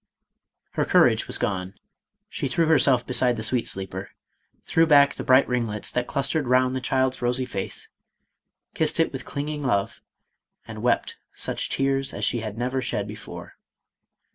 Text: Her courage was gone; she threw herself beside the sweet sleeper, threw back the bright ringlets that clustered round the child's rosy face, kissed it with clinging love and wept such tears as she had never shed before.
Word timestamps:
Her 0.71 0.83
courage 0.83 1.27
was 1.27 1.37
gone; 1.37 1.75
she 2.27 2.47
threw 2.47 2.65
herself 2.65 3.05
beside 3.05 3.35
the 3.35 3.43
sweet 3.43 3.67
sleeper, 3.67 4.09
threw 4.65 4.87
back 4.87 5.13
the 5.13 5.23
bright 5.23 5.47
ringlets 5.47 5.91
that 5.91 6.07
clustered 6.07 6.47
round 6.47 6.75
the 6.75 6.81
child's 6.81 7.21
rosy 7.21 7.45
face, 7.45 7.87
kissed 8.73 8.99
it 8.99 9.13
with 9.13 9.25
clinging 9.25 9.61
love 9.61 10.01
and 10.67 10.81
wept 10.81 11.17
such 11.35 11.69
tears 11.69 12.15
as 12.15 12.25
she 12.25 12.39
had 12.39 12.57
never 12.57 12.81
shed 12.81 13.07
before. 13.07 13.57